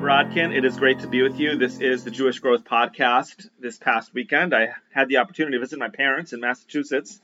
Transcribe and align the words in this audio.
Jim 0.00 0.06
Brodkin. 0.08 0.56
It 0.56 0.64
is 0.64 0.78
great 0.78 1.00
to 1.00 1.08
be 1.08 1.20
with 1.20 1.38
you. 1.38 1.58
This 1.58 1.78
is 1.78 2.04
the 2.04 2.10
Jewish 2.10 2.38
Growth 2.38 2.64
Podcast. 2.64 3.50
This 3.58 3.76
past 3.76 4.14
weekend, 4.14 4.54
I 4.54 4.70
had 4.94 5.10
the 5.10 5.18
opportunity 5.18 5.58
to 5.58 5.60
visit 5.60 5.78
my 5.78 5.90
parents 5.90 6.32
in 6.32 6.40
Massachusetts. 6.40 7.20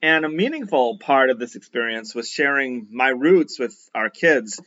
And 0.00 0.24
a 0.24 0.28
meaningful 0.28 0.98
part 0.98 1.30
of 1.30 1.40
this 1.40 1.56
experience 1.56 2.14
was 2.14 2.30
sharing 2.30 2.86
my 2.92 3.08
roots 3.08 3.58
with 3.58 3.90
our 3.96 4.10
kids. 4.10 4.60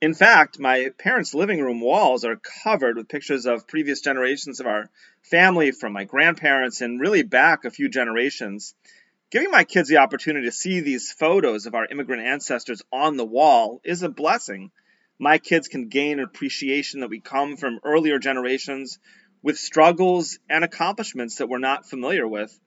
In 0.00 0.14
fact, 0.14 0.58
my 0.58 0.92
parents' 0.96 1.34
living 1.34 1.60
room 1.60 1.82
walls 1.82 2.24
are 2.24 2.40
covered 2.62 2.96
with 2.96 3.08
pictures 3.08 3.44
of 3.44 3.68
previous 3.68 4.00
generations 4.00 4.60
of 4.60 4.66
our 4.66 4.88
family, 5.20 5.72
from 5.72 5.92
my 5.92 6.04
grandparents, 6.04 6.80
and 6.80 6.98
really 6.98 7.22
back 7.22 7.66
a 7.66 7.70
few 7.70 7.90
generations. 7.90 8.74
Giving 9.30 9.50
my 9.50 9.64
kids 9.64 9.90
the 9.90 9.98
opportunity 9.98 10.46
to 10.46 10.52
see 10.52 10.80
these 10.80 11.12
photos 11.12 11.66
of 11.66 11.74
our 11.74 11.84
immigrant 11.84 12.22
ancestors 12.22 12.80
on 12.90 13.18
the 13.18 13.26
wall 13.26 13.82
is 13.84 14.02
a 14.02 14.08
blessing 14.08 14.70
my 15.18 15.38
kids 15.38 15.68
can 15.68 15.88
gain 15.88 16.20
appreciation 16.20 17.00
that 17.00 17.10
we 17.10 17.20
come 17.20 17.56
from 17.56 17.80
earlier 17.84 18.18
generations 18.18 18.98
with 19.42 19.58
struggles 19.58 20.38
and 20.48 20.64
accomplishments 20.64 21.36
that 21.36 21.48
we're 21.48 21.58
not 21.58 21.88
familiar 21.88 22.26
with. 22.26 22.58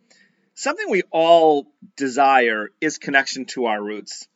Something 0.54 0.90
we 0.90 1.04
all 1.12 1.68
desire 1.96 2.70
is 2.80 2.98
connection 2.98 3.46
to 3.46 3.66
our 3.66 3.84
roots. 3.84 4.28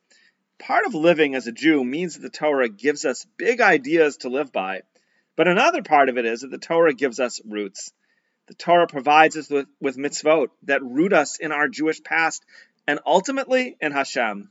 Part 0.59 0.85
of 0.85 0.93
living 0.93 1.33
as 1.35 1.47
a 1.47 1.51
Jew 1.51 1.83
means 1.83 2.15
that 2.15 2.21
the 2.21 2.29
Torah 2.29 2.69
gives 2.69 3.05
us 3.05 3.25
big 3.37 3.61
ideas 3.61 4.17
to 4.17 4.29
live 4.29 4.51
by, 4.51 4.81
but 5.35 5.47
another 5.47 5.81
part 5.81 6.09
of 6.09 6.17
it 6.17 6.25
is 6.25 6.41
that 6.41 6.51
the 6.51 6.57
Torah 6.57 6.93
gives 6.93 7.19
us 7.19 7.41
roots. 7.43 7.91
The 8.47 8.53
Torah 8.53 8.87
provides 8.87 9.37
us 9.37 9.49
with, 9.49 9.67
with 9.79 9.97
mitzvot 9.97 10.49
that 10.63 10.83
root 10.83 11.13
us 11.13 11.37
in 11.39 11.51
our 11.51 11.67
Jewish 11.67 12.03
past 12.03 12.45
and 12.87 12.99
ultimately 13.05 13.77
in 13.79 13.91
Hashem. 13.91 14.49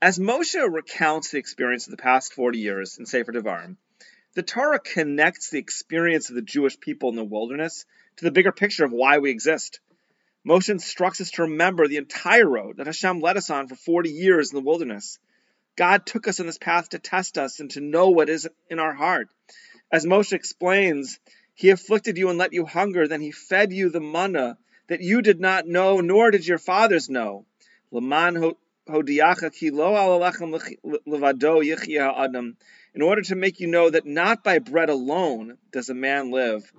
As 0.00 0.16
Moshe 0.16 0.54
recounts 0.72 1.32
the 1.32 1.38
experience 1.38 1.88
of 1.88 1.90
the 1.90 1.96
past 1.96 2.32
40 2.32 2.60
years 2.60 2.98
in 2.98 3.06
Sefer 3.06 3.32
Devarim, 3.32 3.78
the 4.34 4.44
Torah 4.44 4.78
connects 4.78 5.50
the 5.50 5.58
experience 5.58 6.28
of 6.28 6.36
the 6.36 6.42
Jewish 6.42 6.78
people 6.78 7.08
in 7.08 7.16
the 7.16 7.24
wilderness 7.24 7.84
to 8.16 8.24
the 8.24 8.30
bigger 8.30 8.52
picture 8.52 8.84
of 8.84 8.92
why 8.92 9.18
we 9.18 9.32
exist. 9.32 9.80
Moshe 10.46 10.68
instructs 10.68 11.20
us 11.20 11.32
to 11.32 11.42
remember 11.42 11.88
the 11.88 11.96
entire 11.96 12.48
road 12.48 12.76
that 12.76 12.86
Hashem 12.86 13.18
led 13.18 13.36
us 13.36 13.50
on 13.50 13.66
for 13.66 13.74
40 13.74 14.10
years 14.10 14.52
in 14.52 14.56
the 14.56 14.64
wilderness. 14.64 15.18
God 15.74 16.06
took 16.06 16.28
us 16.28 16.38
on 16.38 16.46
this 16.46 16.58
path 16.58 16.90
to 16.90 17.00
test 17.00 17.36
us 17.36 17.58
and 17.58 17.68
to 17.72 17.80
know 17.80 18.10
what 18.10 18.28
is 18.28 18.48
in 18.70 18.78
our 18.78 18.94
heart. 18.94 19.28
As 19.90 20.06
Moshe 20.06 20.32
explains, 20.32 21.18
He 21.54 21.70
afflicted 21.70 22.18
you 22.18 22.28
and 22.28 22.38
let 22.38 22.52
you 22.52 22.66
hunger, 22.66 23.08
then 23.08 23.20
He 23.20 23.32
fed 23.32 23.72
you 23.72 23.88
the 23.88 24.00
manna 24.00 24.58
that 24.86 25.00
you 25.00 25.22
did 25.22 25.40
not 25.40 25.66
know, 25.66 26.00
nor 26.00 26.30
did 26.30 26.46
your 26.46 26.58
fathers 26.58 27.10
know. 27.10 27.46
In 32.94 33.02
order 33.02 33.22
to 33.22 33.36
make 33.36 33.60
you 33.60 33.66
know 33.66 33.90
that 33.90 34.06
not 34.06 34.42
by 34.42 34.58
bread 34.58 34.88
alone 34.88 35.58
does 35.70 35.90
a 35.90 35.94
man 35.94 36.30
live. 36.30 36.72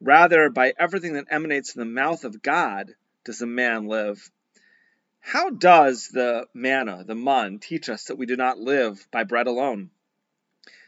Rather, 0.00 0.50
by 0.50 0.72
everything 0.78 1.12
that 1.14 1.26
emanates 1.28 1.72
from 1.72 1.80
the 1.80 1.86
mouth 1.86 2.24
of 2.24 2.40
God 2.40 2.94
does 3.24 3.42
a 3.42 3.46
man 3.46 3.86
live. 3.86 4.30
How 5.18 5.50
does 5.50 6.08
the 6.08 6.46
manna, 6.54 7.04
the 7.04 7.14
mun, 7.14 7.58
teach 7.58 7.90
us 7.90 8.04
that 8.04 8.16
we 8.16 8.26
do 8.26 8.36
not 8.36 8.58
live 8.58 9.06
by 9.10 9.24
bread 9.24 9.46
alone? 9.46 9.90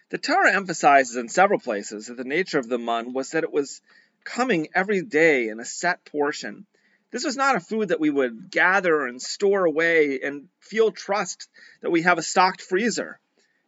The 0.08 0.18
Torah 0.18 0.54
emphasizes 0.54 1.16
in 1.16 1.28
several 1.28 1.58
places 1.58 2.06
that 2.06 2.16
the 2.16 2.24
nature 2.24 2.58
of 2.58 2.68
the 2.68 2.78
mun 2.78 3.12
was 3.12 3.30
that 3.30 3.44
it 3.44 3.52
was 3.52 3.82
coming 4.24 4.68
every 4.74 5.02
day 5.02 5.48
in 5.48 5.60
a 5.60 5.64
set 5.64 6.04
portion, 6.04 6.66
this 7.12 7.24
was 7.24 7.36
not 7.36 7.56
a 7.56 7.60
food 7.60 7.88
that 7.88 8.00
we 8.00 8.10
would 8.10 8.50
gather 8.50 9.06
and 9.06 9.20
store 9.20 9.66
away 9.66 10.20
and 10.22 10.48
feel 10.60 10.90
trust 10.90 11.48
that 11.82 11.90
we 11.90 12.02
have 12.02 12.18
a 12.18 12.22
stocked 12.22 12.62
freezer. 12.62 13.20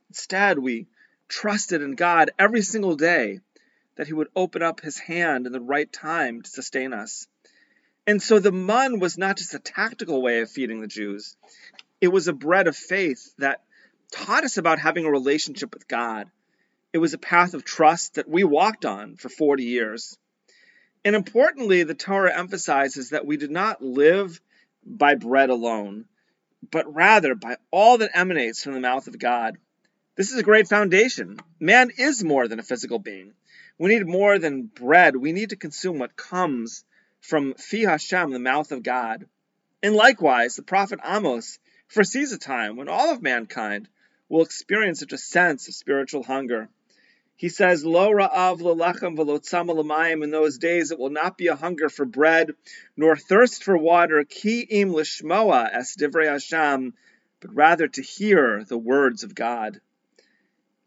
Instead, 0.09 0.59
we 0.59 0.87
trusted 1.29 1.83
in 1.83 1.95
God 1.95 2.31
every 2.39 2.63
single 2.63 2.97
day 2.97 3.41
that 3.97 4.07
He 4.07 4.15
would 4.15 4.29
open 4.35 4.63
up 4.63 4.81
His 4.81 4.99
hand 4.99 5.47
in 5.47 5.53
the 5.53 5.61
right 5.61 5.93
time 5.93 6.41
to 6.43 6.51
sustain 6.51 6.95
us. 6.95 7.27
And 8.07 8.23
so 8.23 8.39
the 8.39 8.53
mun 8.53 8.99
was 8.99 9.19
not 9.19 9.37
just 9.37 9.55
a 9.55 9.59
tactical 9.59 10.23
way 10.23 10.41
of 10.41 10.51
feeding 10.51 10.81
the 10.81 10.87
Jews, 10.87 11.37
it 12.01 12.09
was 12.09 12.29
a 12.29 12.33
bread 12.33 12.67
of 12.67 12.77
faith 12.77 13.35
that 13.39 13.63
taught 14.11 14.45
us 14.45 14.57
about 14.57 14.79
having 14.79 15.05
a 15.05 15.11
relationship 15.11 15.75
with 15.75 15.89
God. 15.89 16.31
It 16.93 16.99
was 16.99 17.15
a 17.15 17.19
path 17.19 17.55
of 17.55 17.65
trust 17.65 18.15
that 18.15 18.29
we 18.29 18.45
walked 18.45 18.85
on 18.85 19.17
for 19.17 19.29
40 19.29 19.65
years. 19.65 20.17
And 21.05 21.15
importantly, 21.15 21.83
the 21.83 21.95
Torah 21.95 22.37
emphasizes 22.37 23.11
that 23.11 23.27
we 23.27 23.37
do 23.37 23.49
not 23.49 23.83
live 23.83 24.41
by 24.87 25.15
bread 25.15 25.51
alone, 25.51 26.07
but 26.71 26.95
rather 26.95 27.35
by 27.35 27.57
all 27.71 27.99
that 27.99 28.11
emanates 28.15 28.63
from 28.63 28.73
the 28.75 28.81
mouth 28.81 29.07
of 29.07 29.19
God. 29.19 29.59
This 30.17 30.31
is 30.31 30.39
a 30.39 30.45
great 30.45 30.69
foundation. 30.69 31.39
Man 31.61 31.91
is 31.99 32.25
more 32.25 32.49
than 32.49 32.59
a 32.59 32.65
physical 32.65 32.99
being. 32.99 33.35
We 33.79 33.91
need 33.91 34.07
more 34.07 34.39
than 34.39 34.63
bread. 34.63 35.17
We 35.17 35.33
need 35.33 35.51
to 35.51 35.57
consume 35.57 35.99
what 35.99 36.17
comes 36.17 36.85
from 37.21 37.55
Fi 37.55 37.83
Hashem, 37.83 38.31
the 38.31 38.39
mouth 38.39 38.71
of 38.73 38.83
God. 38.83 39.27
And 39.83 39.95
likewise, 39.95 40.57
the 40.57 40.63
prophet 40.63 41.01
Amos 41.05 41.59
foresees 41.89 42.33
a 42.33 42.39
time 42.39 42.77
when 42.77 42.89
all 42.89 43.13
of 43.13 43.23
mankind 43.23 43.89
will 44.29 44.43
experience 44.43 45.01
such 45.01 45.13
a 45.13 45.19
sense 45.19 45.69
of 45.69 45.75
spiritual 45.75 46.23
hunger. 46.23 46.69
He 47.37 47.49
says, 47.49 47.85
Lo 47.85 48.11
ra'av 48.13 48.61
lelechem 48.61 49.17
v'lo 49.17 49.41
tzama 49.41 50.23
In 50.23 50.31
those 50.31 50.59
days 50.59 50.93
it 50.93 50.99
will 50.99 51.11
not 51.11 51.37
be 51.37 51.49
a 51.49 51.57
hunger 51.57 51.89
for 51.89 52.05
bread, 52.05 52.53
nor 52.97 53.17
thirst 53.17 53.65
for 53.65 53.77
water, 53.77 54.23
ki 54.25 54.61
im 54.61 54.91
lishmoa 54.91 55.69
es 55.73 55.97
divrei 55.97 56.31
Hashem, 56.31 56.95
but 57.41 57.55
rather 57.55 57.89
to 57.89 58.03
hear 58.03 58.65
the 58.65 58.79
words 58.79 59.25
of 59.25 59.35
God. 59.35 59.81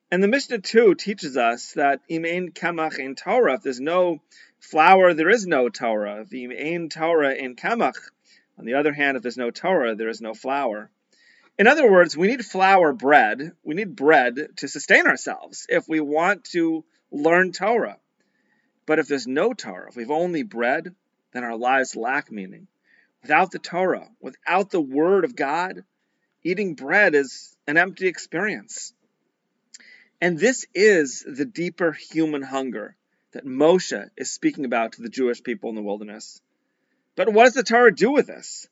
And 0.10 0.24
the 0.24 0.30
Mishnah 0.30 0.60
too 0.60 0.96
teaches 0.96 1.36
us 1.36 1.74
that 1.74 2.00
im 2.08 2.24
ein 2.24 2.52
kamach 2.54 2.98
in 2.98 3.16
Torah, 3.16 3.56
if 3.56 3.64
there's 3.64 3.82
no 3.82 4.22
flour, 4.60 5.14
there 5.14 5.30
is 5.30 5.46
no 5.46 5.68
Torah. 5.68 6.22
If 6.22 6.34
im 6.34 6.88
Torah 6.88 7.36
in 7.36 7.58
kamach, 7.58 7.98
on 8.58 8.64
the 8.64 8.76
other 8.76 8.94
hand, 8.94 9.18
if 9.18 9.24
there's 9.24 9.38
no 9.38 9.52
Torah, 9.52 9.96
there 9.96 10.08
is 10.08 10.22
no 10.22 10.34
flour. 10.34 10.90
In 11.58 11.66
other 11.66 11.90
words, 11.90 12.16
we 12.16 12.28
need 12.28 12.46
flour 12.46 12.94
bread. 12.94 13.52
We 13.64 13.74
need 13.74 13.96
bread 13.96 14.36
to 14.58 14.68
sustain 14.68 15.08
ourselves 15.08 15.66
if 15.70 15.88
we 15.88 16.00
want 16.00 16.44
to 16.52 16.86
learn 17.12 17.52
Torah. 17.52 17.98
But 18.86 19.00
if 19.00 19.08
there's 19.08 19.28
no 19.28 19.54
Torah, 19.54 19.90
if 19.90 19.96
we've 19.96 20.12
only 20.12 20.44
bread, 20.44 20.94
then 21.34 21.44
our 21.44 21.58
lives 21.58 21.96
lack 21.96 22.32
meaning. 22.32 22.68
Without 23.24 23.52
the 23.52 23.60
Torah, 23.60 24.10
without 24.22 24.70
the 24.70 24.82
Word 24.82 25.26
of 25.26 25.36
God, 25.36 25.84
eating 26.44 26.76
bread 26.76 27.16
is 27.16 27.58
an 27.66 27.78
empty 27.78 28.08
experience. 28.08 28.94
And 30.22 30.38
this 30.38 30.66
is 30.74 31.26
the 31.28 31.46
deeper 31.46 31.92
human 31.92 32.44
hunger 32.44 32.96
that 33.32 33.46
Moshe 33.46 34.10
is 34.16 34.32
speaking 34.32 34.66
about 34.66 34.94
to 34.94 35.02
the 35.02 35.10
Jewish 35.10 35.44
people 35.44 35.70
in 35.70 35.76
the 35.76 35.82
wilderness. 35.82 36.40
But 37.16 37.34
what 37.34 37.46
does 37.46 37.54
the 37.54 37.64
Torah 37.64 37.94
do 37.94 38.12
with 38.12 38.28
this? 38.28 38.68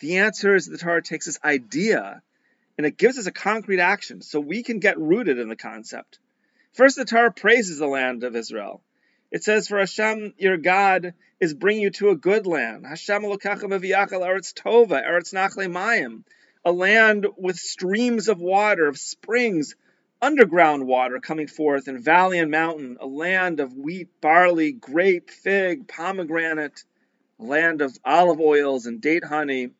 The 0.00 0.18
answer 0.18 0.54
is 0.54 0.66
the 0.66 0.78
Torah 0.78 1.02
takes 1.02 1.26
this 1.26 1.38
idea 1.42 2.22
and 2.76 2.86
it 2.86 2.96
gives 2.96 3.18
us 3.18 3.26
a 3.26 3.32
concrete 3.32 3.80
action 3.80 4.22
so 4.22 4.38
we 4.38 4.62
can 4.62 4.78
get 4.78 4.98
rooted 4.98 5.38
in 5.38 5.48
the 5.48 5.56
concept. 5.56 6.20
First, 6.72 6.96
the 6.96 7.04
Torah 7.04 7.32
praises 7.32 7.78
the 7.78 7.88
land 7.88 8.22
of 8.22 8.36
Israel. 8.36 8.82
It 9.32 9.42
says, 9.42 9.66
For 9.66 9.78
Hashem, 9.78 10.34
your 10.38 10.56
God, 10.56 11.14
is 11.40 11.52
bringing 11.52 11.82
you 11.82 11.90
to 11.90 12.10
a 12.10 12.16
good 12.16 12.46
land. 12.46 12.86
Hashem 12.86 13.22
Elokechem 13.22 13.76
Aviyachal 13.76 14.24
Eretz 14.24 14.54
Tova, 14.54 15.04
Eretz 15.04 15.34
Nachle 15.34 15.70
Mayim, 15.70 16.22
a 16.64 16.72
land 16.72 17.26
with 17.36 17.56
streams 17.56 18.28
of 18.28 18.40
water, 18.40 18.86
of 18.86 18.96
springs, 18.96 19.74
underground 20.22 20.86
water 20.86 21.18
coming 21.20 21.46
forth 21.48 21.88
in 21.88 21.98
valley 21.98 22.38
and 22.38 22.50
mountain, 22.50 22.96
a 23.00 23.06
land 23.06 23.60
of 23.60 23.74
wheat, 23.74 24.08
barley, 24.20 24.72
grape, 24.72 25.30
fig, 25.30 25.88
pomegranate, 25.88 26.84
a 27.40 27.44
land 27.44 27.82
of 27.82 27.96
olive 28.04 28.40
oils 28.40 28.86
and 28.86 29.00
date 29.00 29.24
honey, 29.24 29.70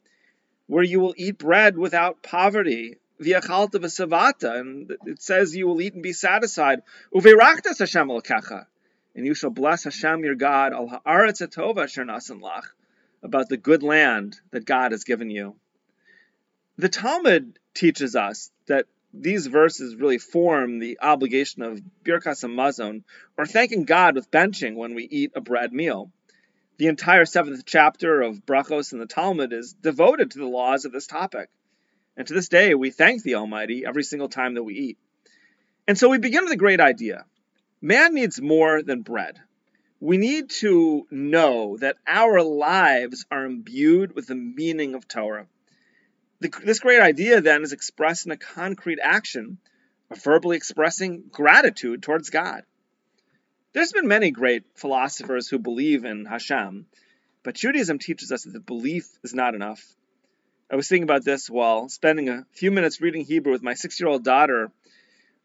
where 0.68 0.84
you 0.84 1.00
will 1.00 1.14
eat 1.16 1.38
bread 1.38 1.76
without 1.76 2.22
poverty. 2.22 2.98
V'yachalta 3.20 3.80
v'savata, 3.80 4.60
and 4.60 4.96
it 5.06 5.20
says 5.20 5.56
you 5.56 5.66
will 5.66 5.80
eat 5.80 5.94
and 5.94 6.02
be 6.02 6.12
satisfied. 6.12 6.82
Uveirachtas 7.12 7.80
Hashem 7.80 8.12
l'kecha, 8.12 8.66
and 9.16 9.26
you 9.26 9.34
shall 9.34 9.50
bless 9.50 9.82
Hashem 9.84 10.22
your 10.22 10.36
God 10.36 10.72
al 10.72 11.02
haaretz 11.04 11.44
atova 11.44 11.88
lach, 12.40 12.64
about 13.24 13.48
the 13.48 13.56
good 13.56 13.82
land 13.82 14.38
that 14.52 14.64
God 14.64 14.92
has 14.92 15.02
given 15.02 15.30
you. 15.30 15.56
The 16.76 16.88
Talmud 16.88 17.58
teaches 17.74 18.14
us 18.14 18.52
that 18.68 18.86
these 19.12 19.46
verses 19.46 19.96
really 19.96 20.18
form 20.18 20.78
the 20.78 20.98
obligation 21.00 21.62
of 21.62 21.80
birkas 22.04 22.44
hamazon, 22.44 23.02
or 23.36 23.46
thanking 23.46 23.84
God 23.84 24.14
with 24.14 24.30
benching 24.30 24.76
when 24.76 24.94
we 24.94 25.04
eat 25.04 25.32
a 25.34 25.40
bread 25.40 25.72
meal. 25.72 26.12
The 26.78 26.86
entire 26.86 27.24
seventh 27.24 27.64
chapter 27.66 28.22
of 28.22 28.46
Brachos 28.46 28.92
in 28.92 29.00
the 29.00 29.06
Talmud 29.06 29.52
is 29.52 29.72
devoted 29.72 30.30
to 30.30 30.38
the 30.38 30.46
laws 30.46 30.84
of 30.84 30.92
this 30.92 31.08
topic. 31.08 31.50
And 32.16 32.24
to 32.28 32.34
this 32.34 32.48
day, 32.48 32.72
we 32.74 32.90
thank 32.90 33.22
the 33.22 33.34
Almighty 33.34 33.84
every 33.84 34.04
single 34.04 34.28
time 34.28 34.54
that 34.54 34.62
we 34.62 34.74
eat. 34.74 34.98
And 35.88 35.98
so 35.98 36.08
we 36.08 36.18
begin 36.18 36.44
with 36.44 36.52
a 36.52 36.56
great 36.56 36.80
idea 36.80 37.24
man 37.80 38.14
needs 38.14 38.40
more 38.40 38.82
than 38.82 39.02
bread. 39.02 39.40
We 40.00 40.18
need 40.18 40.50
to 40.50 41.06
know 41.10 41.76
that 41.78 41.96
our 42.06 42.42
lives 42.42 43.26
are 43.30 43.44
imbued 43.44 44.14
with 44.14 44.28
the 44.28 44.36
meaning 44.36 44.94
of 44.94 45.08
Torah. 45.08 45.46
The, 46.40 46.52
this 46.64 46.78
great 46.78 47.00
idea 47.00 47.40
then 47.40 47.62
is 47.62 47.72
expressed 47.72 48.26
in 48.26 48.32
a 48.32 48.36
concrete 48.36 49.00
action 49.02 49.58
of 50.10 50.22
verbally 50.22 50.56
expressing 50.56 51.24
gratitude 51.32 52.04
towards 52.04 52.30
God. 52.30 52.62
There's 53.74 53.92
been 53.92 54.08
many 54.08 54.30
great 54.30 54.64
philosophers 54.76 55.46
who 55.48 55.58
believe 55.58 56.06
in 56.06 56.24
Hashem, 56.24 56.86
but 57.42 57.54
Judaism 57.54 57.98
teaches 57.98 58.32
us 58.32 58.44
that 58.44 58.64
belief 58.64 59.06
is 59.22 59.34
not 59.34 59.54
enough. 59.54 59.84
I 60.70 60.76
was 60.76 60.88
thinking 60.88 61.02
about 61.02 61.22
this 61.22 61.50
while 61.50 61.90
spending 61.90 62.30
a 62.30 62.46
few 62.52 62.70
minutes 62.70 63.02
reading 63.02 63.26
Hebrew 63.26 63.52
with 63.52 63.62
my 63.62 63.74
six 63.74 64.00
year 64.00 64.08
old 64.08 64.24
daughter 64.24 64.72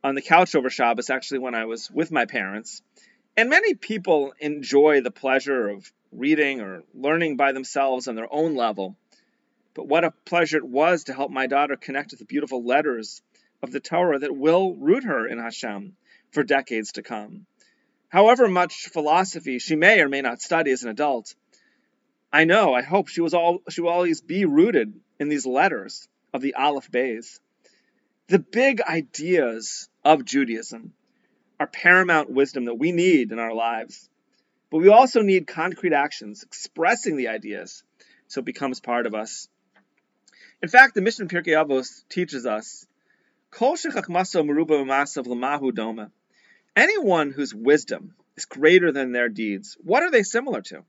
on 0.06 0.16
the 0.16 0.22
couch 0.22 0.56
over 0.56 0.70
Shabbos, 0.70 1.10
actually, 1.10 1.40
when 1.40 1.54
I 1.54 1.66
was 1.66 1.92
with 1.92 2.12
my 2.12 2.26
parents. 2.26 2.82
And 3.36 3.50
many 3.50 3.74
people 3.74 4.34
enjoy 4.40 5.02
the 5.02 5.12
pleasure 5.12 5.68
of 5.68 5.92
reading 6.14 6.62
or 6.62 6.84
learning 6.94 7.36
by 7.36 7.52
themselves 7.52 8.08
on 8.08 8.16
their 8.16 8.34
own 8.34 8.56
level. 8.56 8.96
But 9.74 9.90
what 9.90 10.06
a 10.06 10.12
pleasure 10.12 10.60
it 10.60 10.68
was 10.68 11.06
to 11.06 11.14
help 11.14 11.30
my 11.30 11.48
daughter 11.48 11.76
connect 11.76 12.12
with 12.12 12.20
the 12.20 12.26
beautiful 12.26 12.64
letters 12.64 13.22
of 13.62 13.72
the 13.72 13.82
Torah 13.82 14.20
that 14.20 14.36
will 14.36 14.76
root 14.76 15.04
her 15.04 15.28
in 15.28 15.40
Hashem 15.40 15.98
for 16.32 16.44
decades 16.44 16.94
to 16.94 17.04
come. 17.04 17.48
However 18.14 18.48
much 18.48 18.90
philosophy 18.90 19.58
she 19.58 19.76
may 19.76 20.00
or 20.00 20.08
may 20.08 20.22
not 20.22 20.40
study 20.40 20.70
as 20.70 20.84
an 20.84 20.90
adult, 20.90 21.34
I 22.32 22.44
know, 22.44 22.72
I 22.72 22.84
hope 22.84 23.08
she 23.08 23.22
was 23.22 23.34
all 23.34 23.64
she 23.72 23.82
will 23.82 23.90
always 23.90 24.22
be 24.22 24.46
rooted 24.46 24.94
in 25.20 25.30
these 25.30 25.48
letters 25.48 26.08
of 26.32 26.42
the 26.42 26.54
Aleph 26.54 26.92
Beis. 26.92 27.40
The 28.28 28.38
big 28.38 28.82
ideas 28.82 29.90
of 30.06 30.26
Judaism 30.26 30.94
are 31.60 31.66
paramount 31.66 32.30
wisdom 32.30 32.66
that 32.66 32.76
we 32.76 32.92
need 32.92 33.32
in 33.32 33.40
our 33.40 33.56
lives. 33.56 34.08
But 34.70 34.78
we 34.78 34.90
also 34.90 35.24
need 35.24 35.48
concrete 35.48 35.94
actions 35.94 36.44
expressing 36.44 37.18
the 37.18 37.30
ideas 37.30 37.84
so 38.28 38.42
it 38.42 38.46
becomes 38.46 38.80
part 38.80 39.08
of 39.08 39.16
us. 39.16 39.50
In 40.62 40.70
fact, 40.70 40.94
the 40.94 41.02
Mishnah 41.02 41.26
Pirkei 41.26 41.58
Avos 41.58 42.08
teaches 42.10 42.46
us 42.46 42.86
Anyone 46.76 47.32
whose 47.32 47.54
wisdom 47.54 48.16
is 48.36 48.46
greater 48.46 48.92
than 48.92 49.12
their 49.12 49.30
deeds, 49.30 49.78
what 49.84 50.02
are 50.02 50.10
they 50.10 50.24
similar 50.24 50.62
to? 50.62 50.84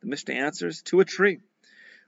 The 0.00 0.06
Mishnah 0.06 0.34
answers 0.34 0.82
to 0.84 1.00
a 1.00 1.04
tree 1.04 1.40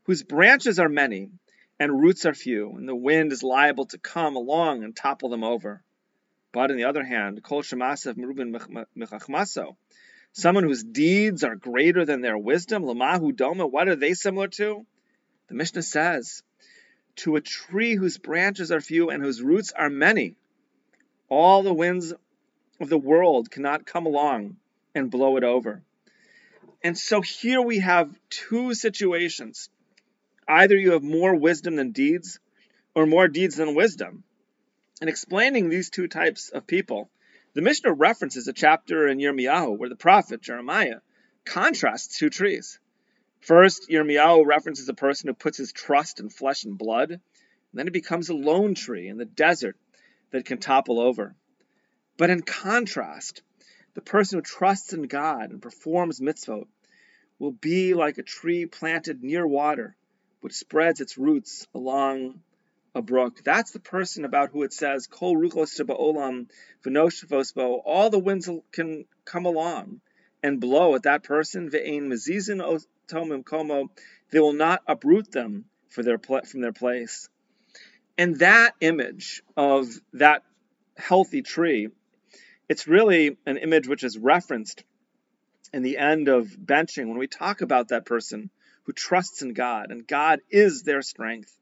whose 0.05 0.23
branches 0.23 0.79
are 0.79 0.89
many 0.89 1.31
and 1.79 2.01
roots 2.01 2.25
are 2.25 2.35
few, 2.35 2.71
and 2.77 2.89
the 2.89 2.95
wind 2.95 3.33
is 3.33 3.43
liable 3.43 3.87
to 3.87 3.99
come 3.99 4.37
along 4.37 4.85
and 4.85 4.97
topple 4.97 5.29
them 5.29 5.45
over. 5.45 5.83
But 6.53 6.71
on 6.71 6.77
the 6.77 6.85
other 6.85 7.05
hand, 7.05 7.43
Kol 7.43 7.63
Shemasav 7.63 8.15
Merubin 8.15 8.87
Mechachmaso, 8.97 9.77
someone 10.33 10.65
whose 10.65 10.85
deeds 10.85 11.45
are 11.45 11.57
greater 11.57 12.05
than 12.05 12.21
their 12.21 12.39
wisdom, 12.39 12.85
Lamahu 12.85 13.33
Doma, 13.33 13.71
what 13.71 13.89
are 13.89 13.97
they 13.97 14.15
similar 14.15 14.49
to? 14.49 14.87
The 15.49 15.55
Mishnah 15.55 15.83
says, 15.83 16.43
to 17.17 17.37
a 17.37 17.41
tree 17.41 17.97
whose 17.97 18.19
branches 18.19 18.73
are 18.73 18.81
few 18.81 19.11
and 19.11 19.23
whose 19.23 19.43
roots 19.43 19.73
are 19.73 19.91
many. 19.91 20.37
All 21.29 21.63
the 21.63 21.75
winds 21.75 22.15
of 22.81 22.89
the 22.89 22.99
world 22.99 23.51
cannot 23.51 23.87
come 23.87 24.07
along 24.07 24.57
and 24.95 25.11
blow 25.11 25.37
it 25.37 25.45
over. 25.45 25.83
And 26.83 26.99
so 26.99 27.21
here 27.21 27.63
we 27.63 27.79
have 27.79 28.15
two 28.29 28.75
situations. 28.75 29.71
Either 30.47 30.77
you 30.77 30.93
have 30.93 31.03
more 31.03 31.35
wisdom 31.35 31.77
than 31.77 31.93
deeds, 31.93 32.39
or 32.95 33.07
more 33.07 33.29
deeds 33.29 33.57
than 33.57 33.75
wisdom. 33.75 34.23
In 35.01 35.09
explaining 35.09 35.69
these 35.69 35.91
two 35.91 36.07
types 36.07 36.51
of 36.51 36.67
people, 36.67 37.11
the 37.55 37.63
Mishnah 37.63 37.93
references 37.93 38.49
a 38.49 38.53
chapter 38.53 39.09
in 39.09 39.19
Yirmiyahu 39.19 39.79
where 39.79 39.89
the 39.89 39.97
prophet 39.97 40.41
Jeremiah 40.41 41.01
contrasts 41.45 42.19
two 42.19 42.31
trees. 42.31 42.79
First, 43.41 43.89
Yirmiyahu 43.91 44.47
references 44.47 44.89
a 44.89 44.95
person 44.95 45.29
who 45.29 45.35
puts 45.35 45.59
his 45.59 45.73
trust 45.73 46.21
in 46.21 46.31
flesh 46.31 46.65
and 46.65 46.79
blood, 46.79 47.11
and 47.11 47.21
then 47.73 47.87
it 47.87 47.93
becomes 47.93 48.29
a 48.29 48.35
lone 48.35 48.75
tree 48.75 49.09
in 49.09 49.19
the 49.19 49.25
desert 49.25 49.77
that 50.31 50.47
can 50.47 50.59
topple 50.59 51.01
over. 51.01 51.35
But 52.17 52.31
in 52.31 52.43
contrast, 52.43 53.43
the 53.95 54.01
person 54.01 54.39
who 54.39 54.43
trusts 54.43 54.93
in 54.93 55.03
God 55.03 55.51
and 55.51 55.61
performs 55.61 56.21
mitzvot 56.21 56.67
will 57.39 57.53
be 57.53 57.95
like 57.95 58.19
a 58.19 58.23
tree 58.23 58.67
planted 58.67 59.23
near 59.23 59.47
water, 59.47 59.97
which 60.41 60.55
spreads 60.55 61.01
its 61.01 61.19
roots 61.19 61.67
along 61.75 62.41
a 62.95 63.03
brook. 63.03 63.43
That's 63.45 63.73
the 63.73 63.81
person 63.81 64.25
about 64.25 64.51
who 64.51 64.63
it 64.63 64.73
says, 64.73 65.09
Kol 65.09 65.37
ruchos 65.37 65.81
olam 65.81 66.49
v'noshvosbo. 66.85 67.81
All 67.85 68.11
the 68.11 68.21
winds 68.21 68.49
can 68.71 69.07
come 69.25 69.47
along 69.47 70.01
and 70.43 70.61
blow 70.61 70.95
at 70.95 71.03
that 71.03 71.25
person. 71.25 71.71
Ve'ein 71.71 72.03
mezizin 72.03 72.85
tomim 73.09 73.43
komo. 73.43 73.89
They 74.31 74.39
will 74.39 74.53
not 74.53 74.83
uproot 74.87 75.33
them 75.33 75.65
their 75.97 76.19
from 76.19 76.61
their 76.61 76.73
place. 76.73 77.29
And 78.17 78.39
that 78.39 78.75
image 78.81 79.43
of 79.57 79.89
that 80.13 80.45
healthy 80.97 81.43
tree, 81.43 81.89
it's 82.69 82.87
really 82.87 83.37
an 83.47 83.57
image 83.57 83.89
which 83.89 84.05
is 84.05 84.19
referenced 84.19 84.85
in 85.73 85.83
the 85.83 85.99
end 85.99 86.29
of 86.29 86.49
benching 86.49 87.09
when 87.09 87.19
we 87.19 87.27
talk 87.27 87.61
about 87.61 87.89
that 87.89 88.07
person 88.07 88.51
who 88.85 88.93
trusts 88.93 89.43
in 89.43 89.53
God 89.53 89.91
and 89.91 90.07
God 90.07 90.41
is 90.51 90.83
their 90.83 91.03
strength. 91.03 91.57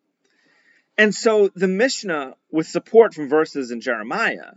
And 0.98 1.14
so 1.14 1.48
the 1.54 1.68
Mishnah, 1.68 2.36
with 2.50 2.66
support 2.66 3.14
from 3.14 3.28
verses 3.28 3.70
in 3.70 3.80
Jeremiah, 3.80 4.52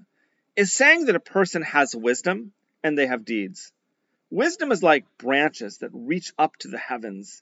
is 0.55 0.73
saying 0.73 1.05
that 1.05 1.15
a 1.15 1.21
person 1.21 1.61
has 1.61 1.95
wisdom 1.95 2.51
and 2.83 2.97
they 2.97 3.07
have 3.07 3.25
deeds. 3.25 3.71
Wisdom 4.29 4.71
is 4.71 4.83
like 4.83 5.05
branches 5.17 5.77
that 5.79 5.91
reach 5.93 6.33
up 6.37 6.55
to 6.57 6.67
the 6.67 6.77
heavens, 6.77 7.41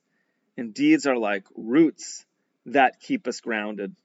and 0.57 0.73
deeds 0.73 1.07
are 1.07 1.17
like 1.17 1.45
roots 1.56 2.25
that 2.67 2.99
keep 2.99 3.27
us 3.27 3.39
grounded. 3.39 3.95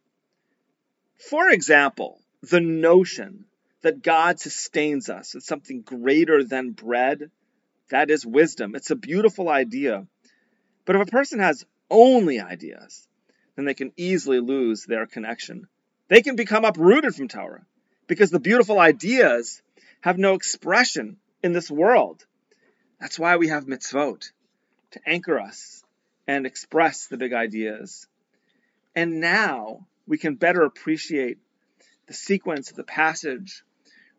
For 1.28 1.50
example, 1.50 2.20
the 2.42 2.60
notion 2.60 3.44
that 3.82 4.02
God 4.02 4.40
sustains 4.40 5.08
us 5.08 5.34
with 5.34 5.44
something 5.44 5.82
greater 5.82 6.42
than 6.42 6.72
bread, 6.72 7.30
that 7.90 8.10
is 8.10 8.26
wisdom. 8.26 8.74
It's 8.74 8.90
a 8.90 8.96
beautiful 8.96 9.48
idea. 9.48 10.06
But 10.84 10.96
if 10.96 11.02
a 11.02 11.10
person 11.10 11.38
has 11.40 11.64
only 11.90 12.40
ideas, 12.40 13.06
then 13.56 13.64
they 13.64 13.74
can 13.74 13.92
easily 13.96 14.40
lose 14.40 14.84
their 14.84 15.06
connection. 15.06 15.68
They 16.08 16.22
can 16.22 16.36
become 16.36 16.64
uprooted 16.64 17.14
from 17.14 17.28
Torah 17.28 17.66
because 18.06 18.30
the 18.30 18.40
beautiful 18.40 18.78
ideas 18.78 19.62
have 20.00 20.18
no 20.18 20.34
expression 20.34 21.16
in 21.42 21.52
this 21.52 21.70
world. 21.70 22.24
That's 23.00 23.18
why 23.18 23.36
we 23.36 23.48
have 23.48 23.66
mitzvot 23.66 24.30
to 24.92 25.00
anchor 25.06 25.38
us 25.38 25.84
and 26.26 26.46
express 26.46 27.06
the 27.06 27.16
big 27.16 27.32
ideas. 27.32 28.06
And 28.94 29.20
now 29.20 29.86
we 30.06 30.18
can 30.18 30.34
better 30.34 30.62
appreciate 30.62 31.38
the 32.06 32.14
sequence 32.14 32.70
of 32.70 32.76
the 32.76 32.84
passage 32.84 33.62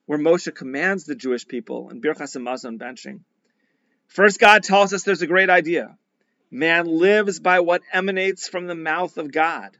where 0.09 0.17
Moshe 0.17 0.55
commands 0.55 1.03
the 1.03 1.13
Jewish 1.13 1.47
people 1.47 1.91
in 1.91 2.01
Birchas 2.01 2.35
Hamazon 2.35 2.79
benching. 2.79 3.19
First, 4.07 4.39
God 4.39 4.63
tells 4.63 4.91
us 4.91 5.03
there's 5.03 5.21
a 5.21 5.27
great 5.27 5.51
idea. 5.51 5.99
Man 6.49 6.87
lives 6.87 7.39
by 7.39 7.59
what 7.59 7.83
emanates 7.93 8.49
from 8.49 8.65
the 8.65 8.73
mouth 8.73 9.19
of 9.19 9.31
God. 9.31 9.77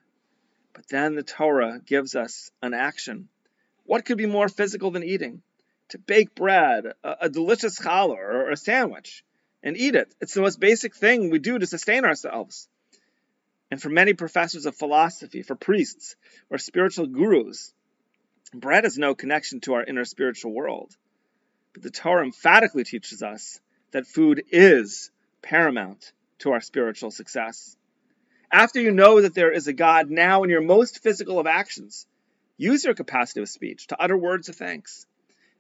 But 0.74 0.88
then 0.88 1.16
the 1.16 1.24
Torah 1.24 1.82
gives 1.84 2.14
us 2.14 2.52
an 2.62 2.76
action. 2.76 3.28
What 3.86 4.06
could 4.06 4.20
be 4.20 4.28
more 4.28 4.48
physical 4.48 4.92
than 4.92 5.04
eating? 5.04 5.42
To 5.90 5.98
bake 5.98 6.36
bread, 6.36 6.86
a, 7.04 7.16
a 7.22 7.30
delicious 7.30 7.80
challah, 7.80 8.16
or 8.16 8.52
a 8.52 8.56
sandwich, 8.56 9.24
and 9.64 9.76
eat 9.76 9.96
it. 9.96 10.14
It's 10.22 10.36
the 10.36 10.42
most 10.42 10.60
basic 10.60 10.96
thing 10.96 11.32
we 11.32 11.40
do 11.40 11.58
to 11.58 11.66
sustain 11.66 12.06
ourselves. 12.06 12.68
And 13.72 13.82
for 13.82 13.90
many 13.90 14.14
professors 14.14 14.68
of 14.68 14.76
philosophy, 14.76 15.42
for 15.42 15.56
priests, 15.56 16.16
or 16.52 16.60
spiritual 16.60 17.08
gurus, 17.08 17.74
bread 18.54 18.84
has 18.84 18.98
no 18.98 19.16
connection 19.16 19.60
to 19.62 19.74
our 19.74 19.84
inner 19.84 20.06
spiritual 20.06 20.52
world. 20.52 20.96
But 21.74 21.84
the 21.84 21.92
Torah 21.92 22.26
emphatically 22.26 22.84
teaches 22.84 23.22
us 23.22 23.60
that 23.92 24.08
food 24.08 24.44
is 24.52 25.12
paramount 25.42 26.12
to 26.40 26.52
our 26.52 26.62
spiritual 26.62 27.12
success. 27.12 27.76
After 28.52 28.82
you 28.82 28.92
know 28.92 29.22
that 29.22 29.36
there 29.36 29.52
is 29.52 29.68
a 29.68 29.74
God 29.74 30.10
now 30.10 30.44
in 30.44 30.50
your 30.50 30.62
most 30.62 31.04
physical 31.04 31.40
of 31.40 31.48
actions, 31.48 32.08
use 32.58 32.84
your 32.84 32.96
capacity 32.96 33.42
of 33.42 33.50
speech 33.50 33.88
to 33.88 34.02
utter 34.02 34.18
words 34.18 34.50
of 34.50 34.56
thanks. 34.56 35.06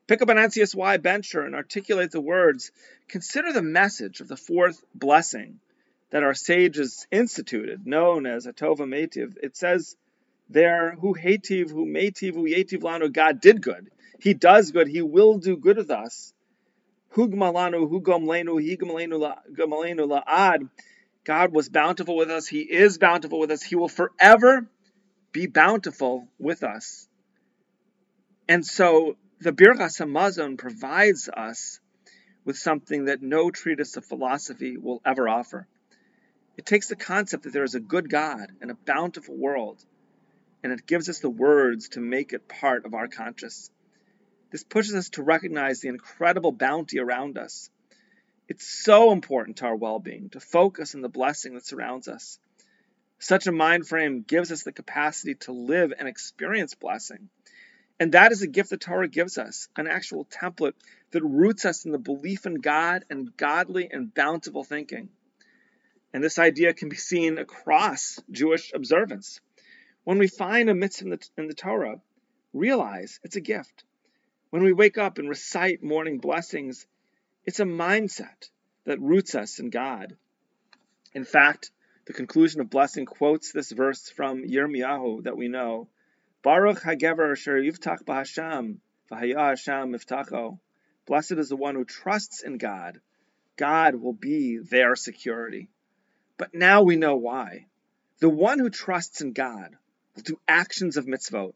Pick 0.07 0.23
up 0.23 0.29
an 0.29 0.37
NCSY 0.37 1.01
bencher 1.03 1.41
and 1.41 1.53
articulate 1.53 2.09
the 2.11 2.19
words. 2.19 2.71
Consider 3.07 3.53
the 3.53 3.61
message 3.61 4.21
of 4.21 4.27
the 4.27 4.37
fourth 4.37 4.83
blessing 4.95 5.59
that 6.09 6.23
our 6.23 6.33
sages 6.33 7.05
instituted, 7.11 7.85
known 7.85 8.25
as 8.25 8.47
Atova 8.47 8.87
Metiv. 8.87 9.37
It 9.43 9.55
says 9.55 9.95
there, 10.49 10.95
Hu 10.99 11.13
Hativ, 11.13 11.69
Hu 11.69 11.85
Metiv, 11.85 12.33
Hu 12.33 12.45
Yetiv 12.45 12.81
Lanu, 12.81 13.11
God 13.11 13.39
did 13.39 13.61
good. 13.61 13.89
He 14.19 14.33
does 14.33 14.71
good. 14.71 14.87
He 14.87 15.01
will 15.01 15.37
do 15.37 15.55
good 15.55 15.77
with 15.77 15.91
us. 15.91 16.33
Hugmalanu, 17.15 17.89
Hugomlenu, 17.89 18.59
Higmalenu 18.59 19.41
La'ad. 19.57 20.69
God 21.23 21.51
was 21.53 21.69
bountiful 21.69 22.15
with 22.15 22.29
us. 22.29 22.47
He 22.47 22.61
is 22.61 22.97
bountiful 22.97 23.39
with 23.39 23.51
us. 23.51 23.61
He 23.61 23.75
will 23.75 23.87
forever 23.87 24.67
be 25.31 25.47
bountiful 25.47 26.27
with 26.39 26.63
us. 26.63 27.07
And 28.47 28.65
so 28.65 29.15
the 29.39 29.51
Birchas 29.51 30.01
Hamazon 30.01 30.57
provides 30.57 31.29
us 31.29 31.79
with 32.45 32.57
something 32.57 33.05
that 33.05 33.21
no 33.21 33.51
treatise 33.51 33.95
of 33.95 34.05
philosophy 34.05 34.77
will 34.77 35.01
ever 35.05 35.29
offer. 35.29 35.67
It 36.57 36.65
takes 36.65 36.87
the 36.87 36.95
concept 36.95 37.43
that 37.43 37.53
there 37.53 37.63
is 37.63 37.75
a 37.75 37.79
good 37.79 38.09
God 38.09 38.51
and 38.59 38.71
a 38.71 38.75
bountiful 38.75 39.37
world, 39.37 39.83
and 40.63 40.73
it 40.73 40.85
gives 40.85 41.09
us 41.09 41.19
the 41.19 41.29
words 41.29 41.89
to 41.89 41.99
make 41.99 42.33
it 42.33 42.47
part 42.47 42.85
of 42.85 42.93
our 42.93 43.07
conscious. 43.07 43.69
This 44.51 44.63
pushes 44.63 44.95
us 44.95 45.09
to 45.11 45.23
recognize 45.23 45.79
the 45.79 45.89
incredible 45.89 46.51
bounty 46.51 46.99
around 46.99 47.37
us. 47.37 47.69
It's 48.47 48.67
so 48.67 49.11
important 49.11 49.57
to 49.57 49.65
our 49.65 49.75
well 49.75 49.99
being 49.99 50.29
to 50.31 50.39
focus 50.39 50.95
on 50.95 51.01
the 51.01 51.09
blessing 51.09 51.53
that 51.53 51.65
surrounds 51.65 52.07
us. 52.07 52.39
Such 53.19 53.47
a 53.47 53.51
mind 53.51 53.87
frame 53.87 54.21
gives 54.21 54.51
us 54.51 54.63
the 54.63 54.71
capacity 54.71 55.35
to 55.35 55.51
live 55.51 55.93
and 55.97 56.07
experience 56.07 56.73
blessing. 56.73 57.29
And 57.99 58.13
that 58.13 58.31
is 58.31 58.41
a 58.41 58.47
gift 58.47 58.69
the 58.69 58.77
Torah 58.77 59.09
gives 59.09 59.37
us 59.37 59.67
an 59.75 59.87
actual 59.87 60.25
template 60.25 60.73
that 61.11 61.23
roots 61.23 61.65
us 61.65 61.85
in 61.85 61.91
the 61.91 61.97
belief 61.97 62.45
in 62.45 62.55
God 62.55 63.03
and 63.09 63.35
godly 63.35 63.89
and 63.91 64.13
bountiful 64.13 64.63
thinking. 64.63 65.09
And 66.13 66.23
this 66.23 66.39
idea 66.39 66.73
can 66.73 66.89
be 66.89 66.95
seen 66.95 67.37
across 67.37 68.19
Jewish 68.31 68.71
observance. 68.73 69.41
When 70.03 70.17
we 70.17 70.27
find 70.27 70.69
a 70.69 70.73
mitzvah 70.73 71.05
in 71.05 71.09
the, 71.11 71.29
in 71.37 71.47
the 71.47 71.53
Torah, 71.53 72.01
realize 72.53 73.19
it's 73.23 73.35
a 73.35 73.41
gift. 73.41 73.83
When 74.49 74.63
we 74.63 74.73
wake 74.73 74.97
up 74.97 75.19
and 75.19 75.29
recite 75.29 75.83
morning 75.83 76.17
blessings, 76.17 76.87
it's 77.45 77.59
a 77.59 77.65
mindset 77.65 78.49
that 78.85 78.99
roots 78.99 79.35
us 79.35 79.59
in 79.59 79.69
God. 79.69 80.17
In 81.13 81.25
fact, 81.25 81.71
the 82.05 82.13
conclusion 82.13 82.59
of 82.59 82.71
blessing 82.71 83.05
quotes 83.05 83.51
this 83.51 83.71
verse 83.71 84.09
from 84.09 84.43
Yirmiyahu 84.43 85.23
that 85.25 85.37
we 85.37 85.47
know. 85.47 85.89
Baruch 86.41 86.81
hagever 86.81 87.31
asher 87.31 87.61
yivtach 87.61 88.03
b'Hashem, 88.03 88.77
v'haya 89.11 89.49
Hashem 89.49 89.93
miftacho. 89.93 90.59
Blessed 91.05 91.33
is 91.33 91.49
the 91.49 91.55
one 91.55 91.75
who 91.75 91.85
trusts 91.85 92.41
in 92.41 92.57
God. 92.57 92.99
God 93.57 93.95
will 93.95 94.13
be 94.13 94.57
their 94.57 94.95
security. 94.95 95.69
But 96.37 96.55
now 96.55 96.81
we 96.81 96.95
know 96.95 97.17
why. 97.17 97.67
The 98.19 98.29
one 98.29 98.57
who 98.57 98.69
trusts 98.69 99.21
in 99.21 99.33
God 99.33 99.75
do 100.23 100.39
actions 100.47 100.97
of 100.97 101.05
mitzvot. 101.05 101.53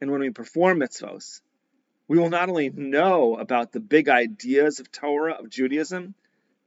And 0.00 0.10
when 0.10 0.20
we 0.20 0.30
perform 0.30 0.80
mitzvot, 0.80 1.40
we 2.06 2.18
will 2.18 2.30
not 2.30 2.48
only 2.48 2.70
know 2.70 3.36
about 3.36 3.72
the 3.72 3.80
big 3.80 4.08
ideas 4.08 4.80
of 4.80 4.90
Torah, 4.90 5.34
of 5.34 5.50
Judaism, 5.50 6.14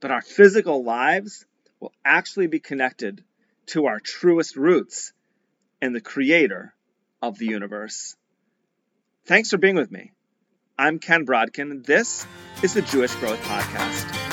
but 0.00 0.10
our 0.10 0.22
physical 0.22 0.84
lives 0.84 1.44
will 1.80 1.92
actually 2.04 2.46
be 2.46 2.60
connected 2.60 3.24
to 3.66 3.86
our 3.86 3.98
truest 4.00 4.56
roots 4.56 5.12
and 5.80 5.94
the 5.94 6.00
creator 6.00 6.74
of 7.20 7.38
the 7.38 7.46
universe. 7.46 8.16
Thanks 9.26 9.50
for 9.50 9.58
being 9.58 9.76
with 9.76 9.90
me. 9.90 10.12
I'm 10.78 10.98
Ken 10.98 11.26
Brodkin. 11.26 11.84
This 11.84 12.26
is 12.62 12.74
the 12.74 12.82
Jewish 12.82 13.14
Growth 13.16 13.42
Podcast. 13.42 14.31